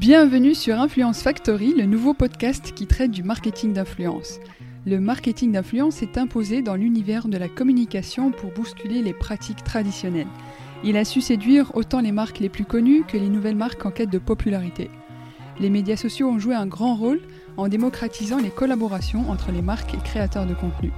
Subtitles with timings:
[0.00, 4.40] Bienvenue sur Influence Factory, le nouveau podcast qui traite du marketing d'influence.
[4.86, 10.26] Le marketing d'influence est imposé dans l'univers de la communication pour bousculer les pratiques traditionnelles.
[10.84, 13.90] Il a su séduire autant les marques les plus connues que les nouvelles marques en
[13.90, 14.90] quête de popularité.
[15.58, 17.20] Les médias sociaux ont joué un grand rôle
[17.58, 20.92] en démocratisant les collaborations entre les marques et créateurs de contenu.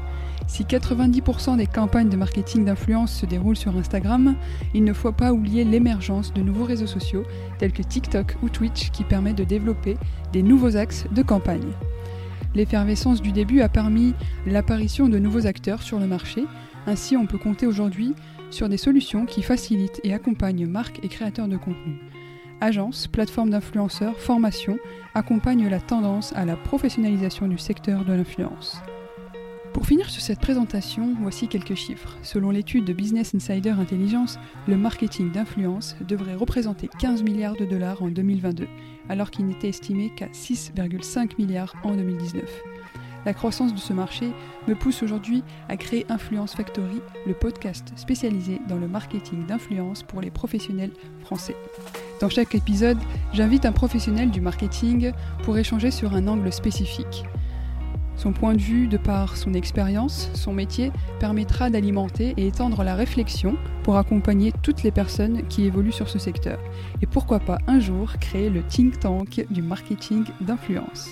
[0.46, 4.36] Si 90% des campagnes de marketing d'influence se déroulent sur Instagram,
[4.74, 7.24] il ne faut pas oublier l'émergence de nouveaux réseaux sociaux
[7.58, 9.96] tels que TikTok ou Twitch qui permettent de développer
[10.32, 11.72] des nouveaux axes de campagne.
[12.54, 14.14] L'effervescence du début a permis
[14.46, 16.44] l'apparition de nouveaux acteurs sur le marché,
[16.86, 18.14] ainsi on peut compter aujourd'hui
[18.50, 21.98] sur des solutions qui facilitent et accompagnent marques et créateurs de contenu.
[22.60, 24.78] Agences, plateformes d'influenceurs, formations
[25.14, 28.82] accompagnent la tendance à la professionnalisation du secteur de l'influence.
[29.72, 32.18] Pour finir sur cette présentation, voici quelques chiffres.
[32.22, 38.02] Selon l'étude de Business Insider Intelligence, le marketing d'influence devrait représenter 15 milliards de dollars
[38.02, 38.68] en 2022,
[39.08, 42.44] alors qu'il n'était estimé qu'à 6,5 milliards en 2019.
[43.24, 44.30] La croissance de ce marché
[44.68, 50.20] me pousse aujourd'hui à créer Influence Factory, le podcast spécialisé dans le marketing d'influence pour
[50.20, 51.56] les professionnels français.
[52.20, 52.98] Dans chaque épisode,
[53.32, 55.12] j'invite un professionnel du marketing
[55.44, 57.24] pour échanger sur un angle spécifique.
[58.22, 62.94] Son point de vue, de par son expérience, son métier, permettra d'alimenter et étendre la
[62.94, 66.60] réflexion pour accompagner toutes les personnes qui évoluent sur ce secteur.
[67.00, 71.08] Et pourquoi pas un jour créer le think tank du marketing d'influence.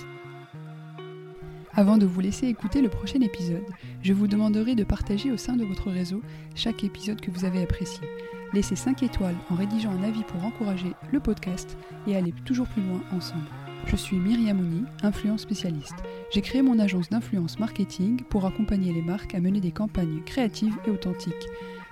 [1.74, 3.66] Avant de vous laisser écouter le prochain épisode,
[4.02, 6.22] je vous demanderai de partager au sein de votre réseau
[6.54, 8.06] chaque épisode que vous avez apprécié.
[8.52, 12.82] Laissez 5 étoiles en rédigeant un avis pour encourager le podcast et aller toujours plus
[12.82, 13.48] loin ensemble.
[13.86, 15.96] Je suis Myriam Mouni, influence spécialiste.
[16.32, 20.76] J'ai créé mon agence d'influence marketing pour accompagner les marques à mener des campagnes créatives
[20.86, 21.48] et authentiques.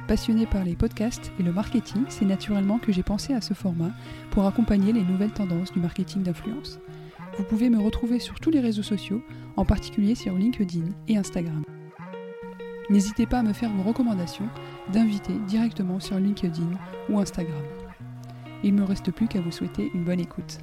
[0.06, 3.90] Passionnée par les podcasts et le marketing, c'est naturellement que j'ai pensé à ce format
[4.30, 6.78] pour accompagner les nouvelles tendances du marketing d'influence.
[7.36, 9.22] Vous pouvez me retrouver sur tous les réseaux sociaux,
[9.56, 11.62] en particulier sur LinkedIn et Instagram.
[12.90, 14.48] N'hésitez pas à me faire vos recommandations
[14.92, 16.70] d'invités directement sur LinkedIn
[17.10, 17.62] ou Instagram.
[18.64, 20.58] Il ne me reste plus qu'à vous souhaiter une bonne écoute.